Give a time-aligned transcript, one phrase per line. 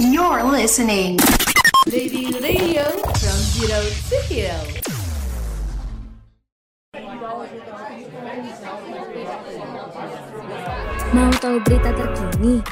[0.00, 1.20] You're listening.
[1.84, 4.56] Lady Radio from Zero to Hero.
[11.12, 12.64] Mau tahu berita terkini?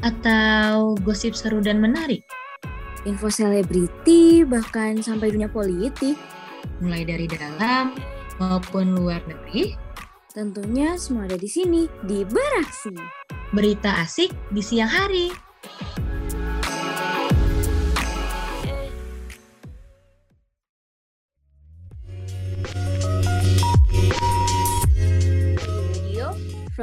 [0.00, 2.24] Atau gosip seru dan menarik?
[3.04, 6.16] Info selebriti, bahkan sampai dunia politik.
[6.80, 7.92] Mulai dari dalam
[8.40, 9.76] maupun luar negeri?
[10.32, 12.96] Tentunya semua ada di sini, di Beraksi.
[13.52, 15.43] Berita asik di siang hari.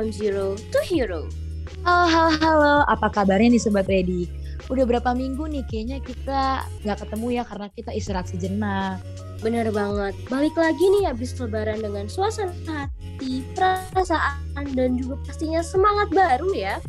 [0.01, 1.29] From zero to hero.
[1.85, 2.75] Halo, halo, halo.
[2.89, 4.25] Apa kabarnya nih Sobat Ready?
[4.73, 8.97] Udah berapa minggu nih kayaknya kita nggak ketemu ya karena kita istirahat sejenak.
[9.45, 10.17] Bener banget.
[10.25, 16.81] Balik lagi nih habis lebaran dengan suasana hati, perasaan, dan juga pastinya semangat baru ya.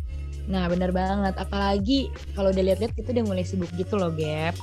[0.48, 4.56] Nah bener banget, apalagi kalau udah lihat-lihat kita udah mulai sibuk gitu loh Gap.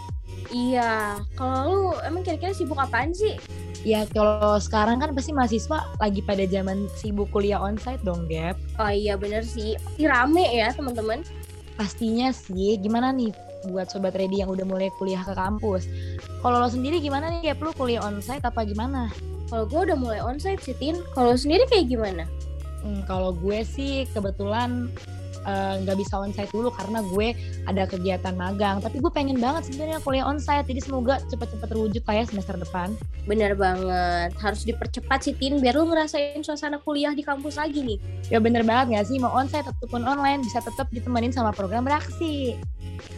[0.50, 3.38] Iya, kalau lu emang kira-kira sibuk apaan sih?
[3.86, 8.58] Ya kalau sekarang kan pasti mahasiswa lagi pada zaman sibuk kuliah onsite dong Gap.
[8.82, 11.24] Oh iya bener sih, pasti rame ya teman-teman.
[11.80, 13.32] Pastinya sih, gimana nih
[13.72, 15.88] buat Sobat Ready yang udah mulai kuliah ke kampus?
[16.44, 17.64] Kalau lo sendiri gimana nih Gap?
[17.64, 19.08] Lu kuliah onsite apa gimana?
[19.48, 21.00] Kalau gue udah mulai onsite sih, Tin.
[21.16, 22.24] Kalau lu sendiri kayak gimana?
[22.84, 24.92] Hmm, kalau gue sih kebetulan
[25.50, 27.34] eh, nggak bisa onsite dulu karena gue
[27.66, 28.78] ada kegiatan magang.
[28.86, 30.70] Tapi gue pengen banget sebenarnya kuliah onsite.
[30.70, 32.94] Jadi semoga cepet-cepet terwujud lah ya semester depan.
[33.26, 37.98] Bener banget, harus dipercepat sih, Tin, biar lu ngerasain suasana kuliah di kampus lagi nih.
[38.30, 42.58] Ya bener banget gak sih mau onsite ataupun online bisa tetap ditemenin sama program beraksi.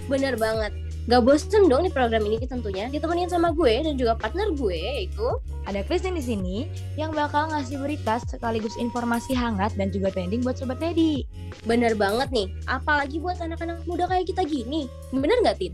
[0.08, 0.91] Bener banget.
[1.10, 5.26] Gak bosen dong nih program ini tentunya ditemenin sama gue dan juga partner gue yaitu
[5.66, 6.58] Ada Christine di sini
[6.94, 11.26] yang bakal ngasih berita sekaligus informasi hangat dan juga trending buat sobat Ready.
[11.66, 12.48] bener banget nih.
[12.70, 14.86] Apalagi buat anak-anak muda kayak kita gini.
[15.14, 15.74] Bener gak, Tin?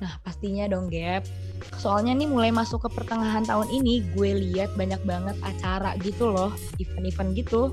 [0.00, 1.28] Nah pastinya dong Gap.
[1.76, 6.50] Soalnya nih mulai masuk ke pertengahan tahun ini gue lihat banyak banget acara gitu loh,
[6.80, 7.70] event-event gitu.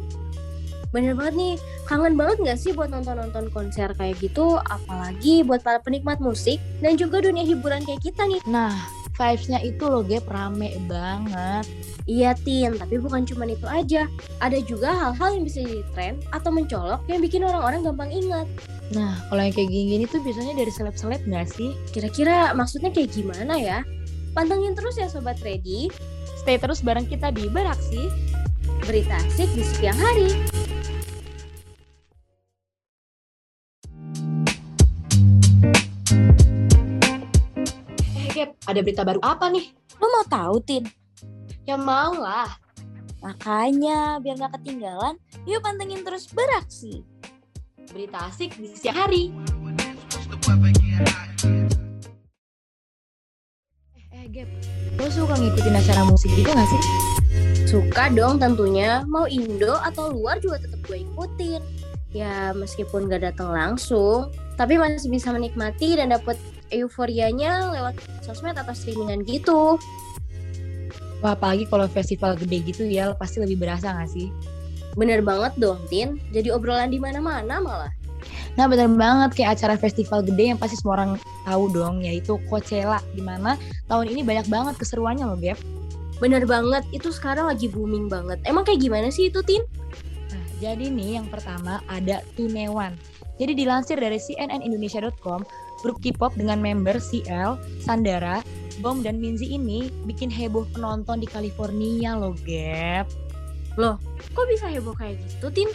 [0.97, 1.55] Bener banget nih.
[1.85, 4.57] Kangen banget gak sih buat nonton-nonton konser kayak gitu?
[4.65, 8.41] Apalagi buat para penikmat musik dan juga dunia hiburan kayak kita nih.
[8.49, 8.73] Nah,
[9.13, 11.69] vibes-nya itu loh Gap rame banget.
[12.09, 12.81] Iya, Tin.
[12.81, 14.09] Tapi bukan cuma itu aja.
[14.41, 18.49] Ada juga hal-hal yang bisa jadi tren atau mencolok yang bikin orang-orang gampang ingat.
[18.89, 21.77] Nah, kalau yang kayak gini-gini tuh biasanya dari seleb-seleb gak sih?
[21.93, 23.85] Kira-kira maksudnya kayak gimana ya?
[24.33, 25.93] Pantengin terus ya Sobat Ready.
[26.41, 28.09] Stay terus bareng kita di Beraksi.
[28.81, 30.33] Berita asik di siang hari.
[38.67, 39.71] Ada berita baru apa nih?
[40.03, 40.83] Lo mau tahu, Tin?
[41.63, 42.51] Ya mau lah.
[43.23, 45.15] Makanya, biar gak ketinggalan,
[45.47, 47.01] yuk pantengin terus beraksi.
[47.95, 49.31] Berita asik di siang hari.
[54.11, 54.49] Eh, Gap,
[54.99, 56.81] lo suka ngikutin acara musik gitu gak sih?
[57.67, 61.63] Suka dong tentunya, mau Indo atau luar juga tetap gue ikutin.
[62.11, 66.35] Ya, meskipun gak datang langsung, tapi masih bisa menikmati dan dapet
[66.71, 69.79] euforianya lewat sosmed atau streamingan gitu.
[71.25, 74.29] Wah, apalagi kalau festival gede gitu ya, pasti lebih berasa gak sih?
[74.93, 76.21] Bener banget dong, Tin.
[76.29, 77.91] Jadi obrolan di mana-mana malah.
[78.57, 81.11] Nah, bener banget kayak acara festival gede yang pasti semua orang
[81.45, 82.97] tahu dong, yaitu Coachella.
[83.13, 85.61] Di mana tahun ini banyak banget keseruannya loh, Gap.
[86.17, 88.41] Bener banget, itu sekarang lagi booming banget.
[88.49, 89.61] Emang kayak gimana sih itu, Tin?
[90.33, 92.97] Nah, jadi nih yang pertama ada Tunewan.
[93.37, 95.45] Jadi dilansir dari cnnindonesia.com,
[95.81, 98.41] grup K-pop dengan member CL, Sandara,
[98.81, 103.09] Bom dan Minzy ini bikin heboh penonton di California loh, Gap.
[104.33, 105.69] Kok bisa heboh kayak gitu, Tin?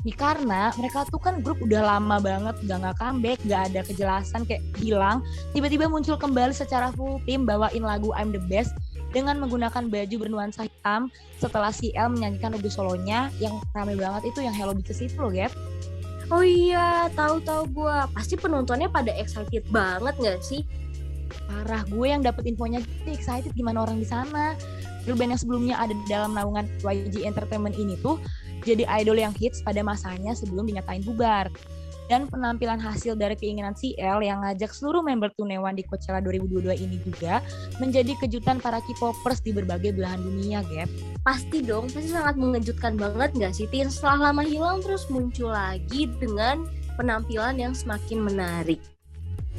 [0.00, 4.48] Nih karena mereka tuh kan grup udah lama banget gak nggak comeback, gak ada kejelasan
[4.48, 5.20] kayak hilang.
[5.52, 8.72] Tiba-tiba muncul kembali secara full tim bawain lagu I'm the Best
[9.12, 14.56] dengan menggunakan baju bernuansa hitam setelah CL menyanyikan lagu solonya yang rame banget itu yang
[14.56, 15.52] Hello Bitches itu loh, Gap.
[16.30, 18.06] Oh iya, tahu-tahu gua.
[18.14, 20.62] Pasti penontonnya pada excited banget nggak sih?
[21.50, 24.54] Parah, gue yang dapet infonya jadi excited gimana orang di sana.
[25.02, 28.22] Girl band yang sebelumnya ada di dalam naungan YG Entertainment ini tuh
[28.62, 31.50] jadi idol yang hits pada masanya sebelum dinyatain bubar.
[32.10, 36.98] Dan penampilan hasil dari keinginan CL yang ngajak seluruh member Tunewan di Coachella 2022 ini
[37.06, 37.38] juga
[37.78, 40.90] menjadi kejutan para K-popers di berbagai belahan dunia, Gap.
[41.22, 43.86] Pasti dong, pasti sangat mengejutkan banget nggak sih, Tin?
[43.86, 46.66] Setelah lama hilang terus muncul lagi dengan
[46.98, 48.82] penampilan yang semakin menarik.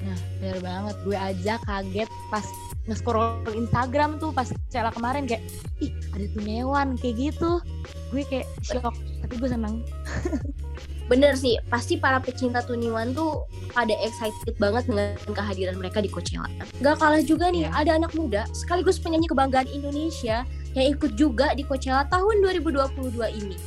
[0.04, 0.96] Nah, bener banget.
[1.08, 2.44] Gue aja kaget pas
[2.84, 5.48] nge-scroll Instagram tuh pas Coachella kemarin kayak,
[5.80, 7.64] ih ada Tunewan kayak gitu.
[8.12, 9.80] Gue kayak shock, tapi gue seneng.
[11.10, 13.44] Bener sih, pasti para pecinta Tuniwan tuh
[13.76, 16.48] pada excited banget dengan kehadiran mereka di Coachella.
[16.80, 17.72] Gak kalah juga nih, Iya.
[17.76, 23.58] ada anak muda sekaligus penyanyi kebanggaan Indonesia yang ikut juga di Coachella tahun 2022 ini.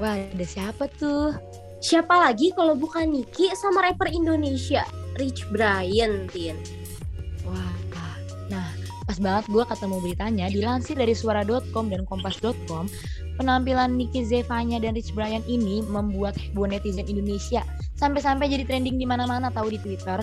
[0.00, 1.36] Wah, ada siapa tuh?
[1.80, 4.84] Siapa lagi kalau bukan Niki sama rapper Indonesia,
[5.16, 6.79] Rich Brian, Tin.
[9.10, 12.86] Pas banget gue ketemu beritanya dilansir dari suara.com dan kompas.com
[13.42, 17.66] penampilan Nicky Zevanya dan Rich Brian ini membuat heboh netizen Indonesia
[17.98, 20.22] sampai-sampai jadi trending di mana-mana tahu di Twitter.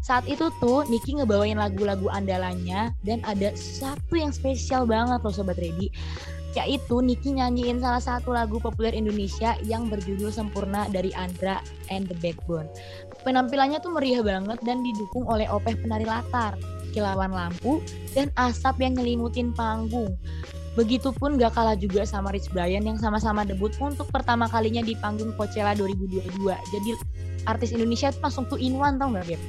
[0.00, 5.60] Saat itu tuh Nicky ngebawain lagu-lagu andalannya dan ada satu yang spesial banget loh Sobat
[5.60, 5.92] Ready
[6.56, 11.60] yaitu Nicky nyanyiin salah satu lagu populer Indonesia yang berjudul Sempurna dari Andra
[11.92, 12.68] and the Backbone.
[13.28, 16.56] Penampilannya tuh meriah banget dan didukung oleh opeh penari latar,
[16.92, 17.80] kilauan lampu,
[18.12, 20.14] dan asap yang nyelimutin panggung.
[20.72, 25.36] Begitupun gak kalah juga sama Rich Brian yang sama-sama debut untuk pertama kalinya di panggung
[25.36, 26.48] Coachella 2022.
[26.48, 26.90] Jadi
[27.44, 29.42] artis Indonesia tuh langsung tuh in one tau gak Beb?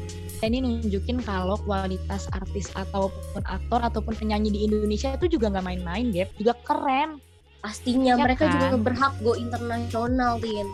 [0.43, 6.11] Ini nunjukin kalau kualitas artis ataupun aktor ataupun penyanyi di Indonesia itu juga nggak main-main,
[6.11, 6.35] Gap.
[6.35, 7.23] Juga keren.
[7.63, 8.59] Pastinya Ya mereka kan?
[8.59, 10.67] juga berhak go internasional, Tin.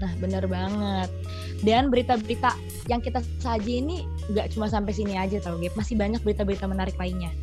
[0.00, 1.12] Nah, bener banget.
[1.60, 2.56] Dan berita-berita
[2.88, 5.74] yang kita saji ini nggak cuma sampai sini aja tau, Gap.
[5.74, 7.34] Masih banyak berita-berita menarik lainnya.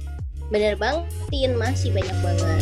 [0.48, 1.60] Bener banget, Tin.
[1.60, 2.60] Masih banyak banget.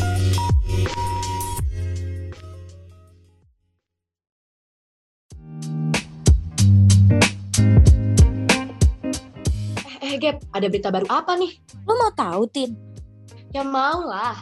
[10.02, 11.54] Eh, Gap, ada berita baru apa nih?
[11.86, 12.74] Lo mau tahu, Tin?
[13.54, 14.42] Ya mau lah.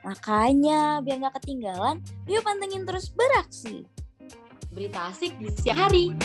[0.00, 3.84] Makanya, biar nggak ketinggalan, yuk pantengin terus beraksi.
[4.72, 6.16] Berita asik di siang hari.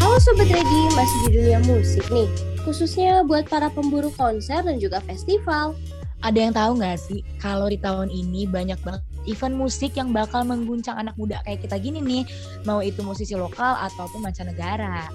[0.00, 2.28] Halo Sobat Ready, masih di dunia musik nih.
[2.64, 5.76] Khususnya buat para pemburu konser dan juga festival.
[6.24, 10.44] Ada yang tahu nggak sih kalau di tahun ini banyak banget event musik yang bakal
[10.44, 12.24] mengguncang anak muda kayak kita gini nih,
[12.64, 15.08] mau itu musisi lokal ataupun mancanegara.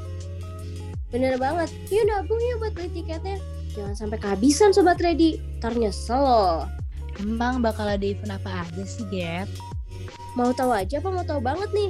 [1.09, 3.41] Bener banget, yuk nabung yuk buat beli tiketnya.
[3.73, 6.69] Jangan sampai kehabisan Sobat Ready, ntar nyesel loh.
[7.17, 9.49] Emang bakal ada event apa aja sih, Gap?
[10.37, 11.89] Mau tahu aja apa mau tahu banget nih?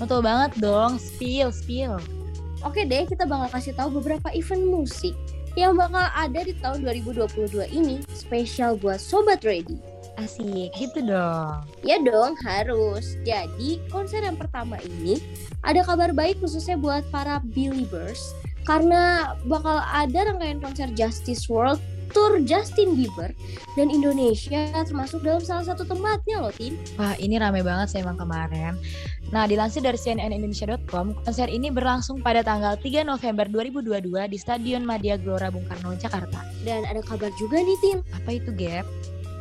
[0.00, 2.00] Tahu banget dong, spill, spill.
[2.64, 5.12] Oke deh, kita bakal kasih tahu beberapa event musik
[5.58, 9.80] yang bakal ada di tahun 2022 ini spesial buat Sobat Ready.
[10.20, 11.64] Asik, gitu dong.
[11.80, 13.16] Ya dong, harus.
[13.24, 15.16] Jadi, konser yang pertama ini
[15.64, 18.36] ada kabar baik khususnya buat para Believers
[18.68, 23.30] karena bakal ada rangkaian konser Justice World Tour Justin Bieber
[23.78, 26.74] dan Indonesia termasuk dalam salah satu tempatnya loh, Tin.
[26.98, 28.74] Wah, ini rame banget sih emang kemarin.
[29.30, 35.14] Nah, dilansir dari cnnindonesia.com, konser ini berlangsung pada tanggal 3 November 2022 di Stadion Madia
[35.14, 36.42] Gelora Bung Karno, Jakarta.
[36.66, 37.98] Dan ada kabar juga nih, Tin.
[38.10, 38.86] Apa itu, Gap?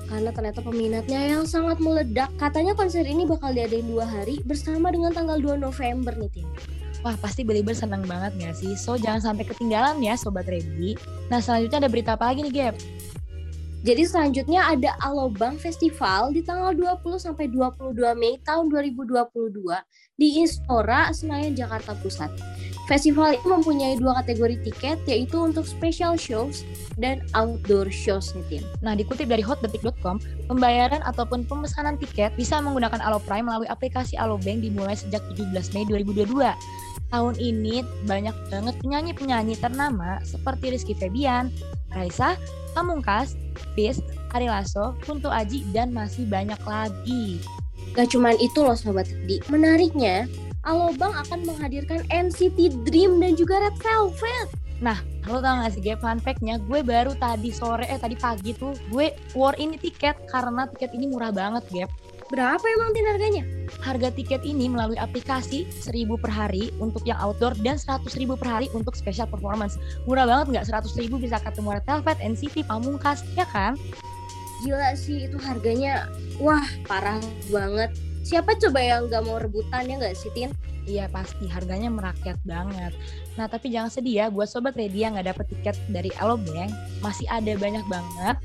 [0.10, 2.30] Karena ternyata peminatnya yang sangat meledak.
[2.42, 6.48] Katanya konser ini bakal diadain dua hari bersama dengan tanggal 2 November nih, Tin.
[7.00, 8.75] Wah, pasti Belieber seneng banget gak sih?
[8.75, 11.00] So, jangan sampai ketinggalan ya, Sobat Ready.
[11.31, 12.75] Nah, selanjutnya ada berita apa lagi nih, Gap?
[13.80, 19.31] Jadi selanjutnya ada Alobang Festival di tanggal 20 sampai 22 Mei tahun 2022
[20.19, 22.28] di Istora Senayan Jakarta Pusat.
[22.92, 26.66] Festival ini mempunyai dua kategori tiket yaitu untuk special shows
[26.98, 28.63] dan outdoor shows nih Tin.
[28.81, 30.18] Nah, dikutip dari hotdetik.com,
[30.50, 35.86] pembayaran ataupun pemesanan tiket bisa menggunakan Alo Prime melalui aplikasi Alobank dimulai sejak 17 Mei
[35.86, 36.34] 2022.
[37.10, 41.50] Tahun ini banyak banget penyanyi-penyanyi ternama seperti Rizky Febian,
[41.89, 42.38] Raisa,
[42.78, 43.34] Pamungkas,
[43.74, 44.06] Fizz,
[44.38, 47.42] Ari Lasso, Kunto Aji, dan masih banyak lagi.
[47.98, 50.30] Gak cuman itu loh Sobat Tedi, menariknya
[50.68, 54.50] Alobang akan menghadirkan NCT Dream dan juga Red Velvet.
[55.30, 58.74] Lo tau gak sih, Gap, fun fact-nya, gue baru tadi sore, eh tadi pagi tuh,
[58.94, 61.89] gue war ini tiket karena tiket ini murah banget, Gap.
[62.29, 63.43] Berapa emang Tin harganya?
[63.81, 68.67] Harga tiket ini melalui aplikasi 1000 per hari untuk yang outdoor dan 100.000 per hari
[68.77, 69.81] untuk special performance.
[70.05, 70.65] Murah banget nggak?
[70.69, 73.74] 100.000 bisa ketemu Red Velvet, NCT, Pamungkas, ya kan?
[74.62, 76.05] Gila sih itu harganya,
[76.38, 77.17] wah parah
[77.50, 77.98] banget.
[78.21, 80.53] Siapa coba yang gak mau rebutan ya gak sih Tin?
[80.86, 82.93] Iya pasti, harganya merakyat banget.
[83.41, 87.25] Nah tapi jangan sedih ya, buat Sobat Ready yang nggak dapet tiket dari Alobank, masih
[87.29, 88.38] ada banyak banget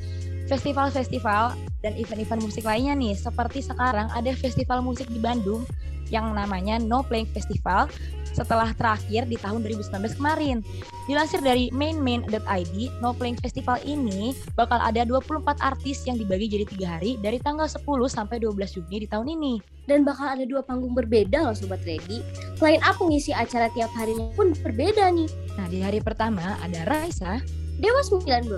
[0.47, 3.15] festival-festival dan event-event musik lainnya nih.
[3.17, 5.69] Seperti sekarang ada festival musik di Bandung
[6.13, 7.89] yang namanya No Playing Festival
[8.35, 10.59] setelah terakhir di tahun 2019 kemarin.
[11.07, 16.87] Dilansir dari mainmain.id, No Playing Festival ini bakal ada 24 artis yang dibagi jadi tiga
[16.99, 19.55] hari dari tanggal 10 sampai 12 Juni di tahun ini.
[19.85, 22.25] Dan bakal ada dua panggung berbeda loh Sobat Ready.
[22.65, 25.29] Line up pengisi acara tiap harinya pun berbeda nih.
[25.61, 27.45] Nah, di hari pertama ada Raisa,
[27.77, 28.49] Dewa 19,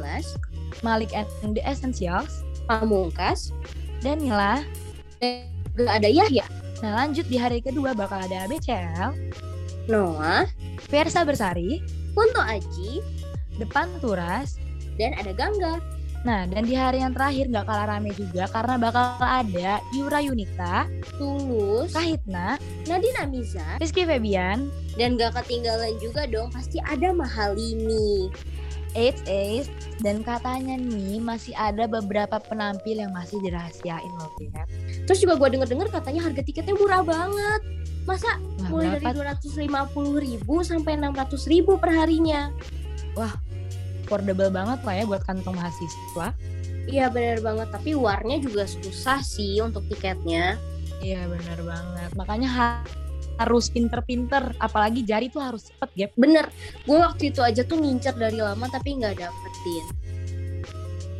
[0.83, 3.55] Malik and the Essentials, Pamungkas,
[4.03, 4.61] Danila.
[5.77, 6.45] Gak ada Yahya,
[6.85, 9.17] Nah lanjut di hari kedua bakal ada BCL,
[9.89, 10.45] Noah,
[10.93, 11.81] Versa Bersari,
[12.13, 13.01] Kunto Aji,
[13.57, 14.61] Depan Turas.
[14.97, 15.77] dan ada Gangga.
[16.25, 20.89] Nah dan di hari yang terakhir nggak kalah rame juga karena bakal ada Yura Yunita,
[21.21, 22.57] Tulus, Kahitna,
[22.89, 28.33] Nadine Amiza, Rizky Febian, dan gak ketinggalan juga dong pasti ada Mahalini.
[28.97, 29.69] Ace,
[30.01, 34.57] dan katanya nih masih ada beberapa penampil yang masih dirahasiain loh Beb.
[35.05, 37.61] Terus juga gue denger-denger katanya harga tiketnya murah banget.
[38.09, 39.13] Masa Wah, mulai berapa?
[39.13, 42.49] dari 250 ribu sampai 600 ribu per harinya?
[44.07, 46.31] affordable banget lah ya buat kantong mahasiswa.
[46.87, 50.55] Iya bener banget, tapi warnya juga susah sih untuk tiketnya.
[51.03, 52.11] Iya benar banget.
[52.15, 52.49] Makanya
[53.37, 56.13] harus pinter-pinter, apalagi jari tuh harus cepet Gap.
[56.17, 56.47] Bener,
[56.85, 59.85] gue waktu itu aja tuh ngincer dari lama tapi nggak dapetin.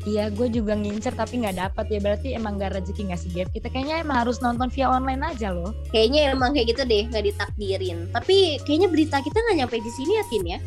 [0.07, 1.99] Iya, gue juga ngincer tapi nggak dapet ya.
[1.99, 3.51] Berarti emang gak rezeki nggak sih Gap?
[3.51, 5.75] Kita kayaknya emang harus nonton via online aja loh.
[5.91, 7.99] Kayaknya emang kayak gitu deh, nggak ditakdirin.
[8.15, 10.59] Tapi kayaknya berita kita nggak nyampe di sini ya Tin ya?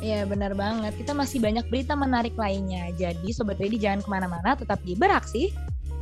[0.00, 0.96] Iya benar banget.
[0.96, 2.88] Kita masih banyak berita menarik lainnya.
[2.96, 5.52] Jadi Sobat Ready jangan ke mana-mana, tetap di beraksi.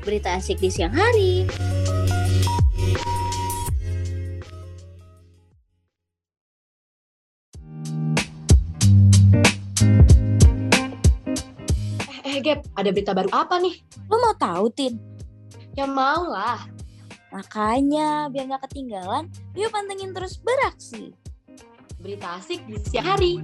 [0.03, 1.49] Berita asik di siang hari.
[12.73, 13.77] Ada berita baru apa nih?
[14.09, 14.97] Lo mau tahu, Tin?
[15.77, 16.65] Ya mau lah.
[17.35, 19.27] Makanya, biar nggak ketinggalan,
[19.59, 21.13] yuk pantengin terus beraksi.
[21.99, 23.43] Berita asik di siang hari.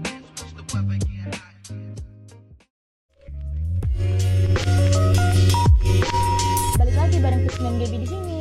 [6.78, 8.40] Balik lagi bareng Krisna Gaby di sini.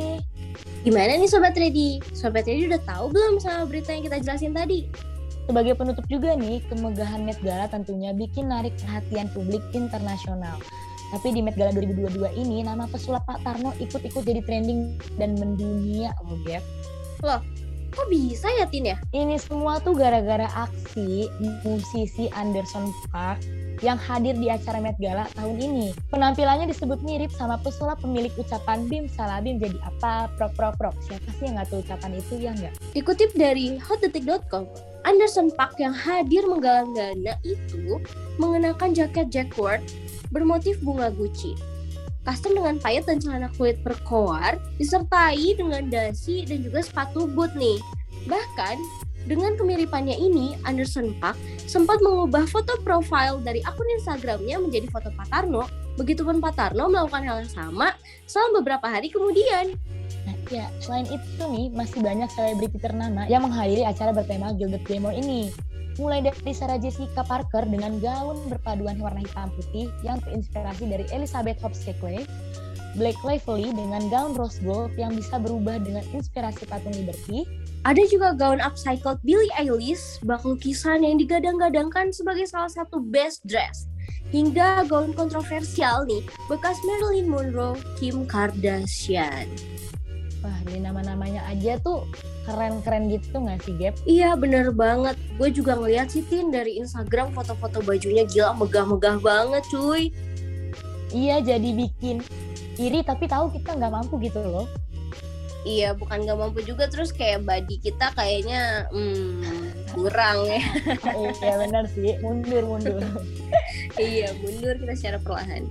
[0.80, 2.00] Gimana nih Sobat Ready?
[2.16, 5.09] Sobat Ready udah tahu belum sama berita yang kita jelasin tadi?
[5.50, 10.62] Sebagai penutup juga nih, kemegahan Met Gala tentunya bikin narik perhatian publik internasional.
[11.10, 16.14] Tapi di Met Gala 2022 ini, nama pesulap Pak Tarno ikut-ikut jadi trending dan mendunia
[16.22, 16.62] loh, Gap.
[17.90, 18.96] Kok bisa ya Tin ya?
[19.10, 21.26] Ini semua tuh gara-gara aksi
[21.66, 23.42] musisi Anderson Park
[23.82, 25.90] yang hadir di acara Met Gala tahun ini.
[26.14, 30.30] Penampilannya disebut mirip sama pesulap pemilik ucapan Bim Salabim jadi apa?
[30.38, 30.94] Prok prok prok.
[31.02, 32.74] Siapa sih yang nggak tahu ucapan itu ya nggak?
[32.94, 34.70] Dikutip dari hotdetik.com,
[35.08, 38.00] Anderson Park yang hadir menggalang dana itu
[38.36, 39.80] mengenakan jaket jacquard
[40.28, 41.56] bermotif bunga Gucci.
[42.20, 47.80] Custom dengan payet dan celana kulit berkoar, disertai dengan dasi dan juga sepatu boot nih.
[48.28, 48.76] Bahkan,
[49.24, 55.64] dengan kemiripannya ini, Anderson Park sempat mengubah foto profil dari akun Instagramnya menjadi foto Patarno.
[55.96, 57.96] Begitupun Patarno melakukan hal yang sama
[58.28, 59.76] selama beberapa hari kemudian.
[60.50, 65.54] Ya, selain itu nih, masih banyak selebriti ternama yang menghadiri acara bertema Gilded Glamour ini.
[65.94, 71.62] Mulai dari Sarah Jessica Parker dengan gaun berpaduan warna hitam putih yang terinspirasi dari Elizabeth
[71.62, 72.26] Hobbs Keckley,
[72.98, 77.46] Blake Lively dengan gaun rose gold yang bisa berubah dengan inspirasi patung Liberty,
[77.80, 83.88] Ada juga gaun upcycled Billie Eilish, bak lukisan yang digadang-gadangkan sebagai salah satu best dress.
[84.34, 89.48] Hingga gaun kontroversial nih, bekas Marilyn Monroe, Kim Kardashian.
[90.40, 92.04] Wah dari nama-namanya aja tuh
[92.48, 93.94] keren-keren gitu nggak sih, Gap?
[94.08, 99.62] Iya bener banget, gue juga ngeliat sih Tin dari Instagram foto-foto bajunya gila megah-megah banget
[99.68, 100.08] cuy.
[101.10, 102.22] Iya, jadi bikin
[102.80, 104.66] iri tapi tahu kita nggak mampu gitu loh.
[105.60, 110.64] Iya bukan gak mampu juga terus kayak body kita kayaknya hmm, kurang ya.
[111.20, 113.04] iya benar sih, mundur mundur.
[114.00, 115.68] iya mundur kita secara perlahan.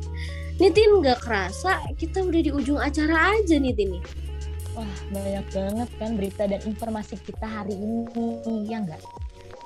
[0.62, 4.04] Nih Tin gak kerasa kita udah di ujung acara aja nih Tin nih.
[4.78, 8.06] Wah banyak banget kan berita dan informasi kita hari ini,
[8.70, 9.02] ya nggak?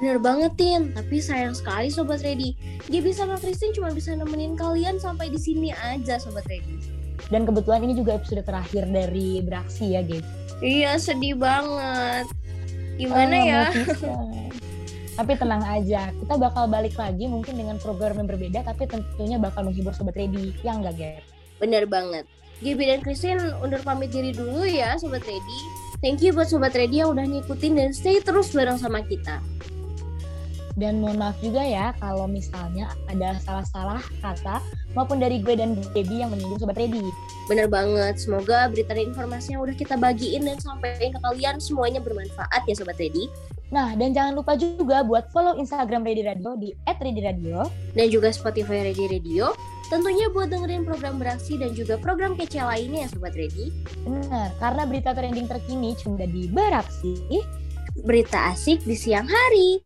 [0.01, 2.57] Bener banget Tin, tapi sayang sekali Sobat Ready.
[2.89, 6.81] Dia bisa sama Christine cuma bisa nemenin kalian sampai di sini aja Sobat Ready.
[7.29, 10.25] Dan kebetulan ini juga episode terakhir dari beraksi ya, Gabe.
[10.59, 12.25] Iya sedih banget.
[12.97, 13.63] Gimana Oh, ya?
[15.21, 19.61] Tapi tenang aja, kita bakal balik lagi mungkin dengan program yang berbeda, tapi tentunya bakal
[19.61, 20.57] menghibur Sobat Ready.
[20.65, 21.21] Ya nggak, Gabe?
[21.61, 22.25] Bener banget.
[22.63, 25.59] Gibi dan Christine undur pamit diri dulu ya Sobat Ready.
[25.99, 29.43] Thank you buat Sobat Ready yang udah ngikutin dan stay terus bareng sama kita.
[30.73, 34.57] Dan mohon maaf juga ya kalau misalnya ada salah-salah kata
[34.97, 37.03] maupun dari gue dan Gaby yang menyinggung Sobat Ready.
[37.45, 42.01] Bener banget, semoga berita dan informasi yang udah kita bagiin dan sampaikan ke kalian semuanya
[42.01, 43.29] bermanfaat ya Sobat Ready.
[43.73, 47.69] Nah, dan jangan lupa juga buat follow Instagram Ready Radio di @readyradio.
[47.93, 49.53] Dan juga Spotify Ready Radio.
[49.93, 53.69] Tentunya buat dengerin program beraksi dan juga program kece lainnya ya Sobat Ready.
[54.01, 57.13] Benar, karena berita trending terkini cuma di beraksi.
[58.01, 59.85] Berita asik di siang hari.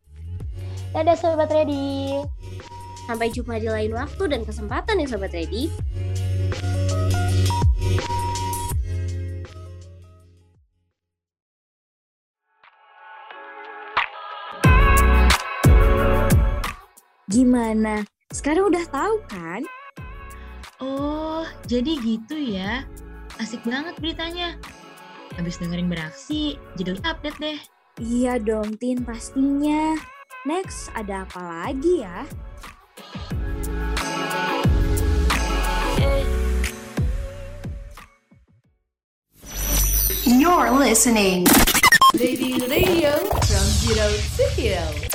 [0.96, 2.24] Dadah Sobat Ready.
[3.04, 5.68] Sampai jumpa di lain waktu dan kesempatan ya Sobat Ready.
[17.28, 18.08] Gimana?
[18.32, 19.68] Sekarang udah tahu kan?
[20.78, 22.86] Oh, jadi gitu ya.
[23.42, 24.58] Asik banget beritanya.
[25.34, 27.60] Habis dengerin beraksi, jadi update deh.
[27.98, 29.98] Iya dong, Tin, pastinya.
[30.46, 32.26] Next, ada apa lagi ya?
[42.18, 43.14] Lady Radio
[43.46, 44.08] from Zero
[44.38, 45.07] to Hero.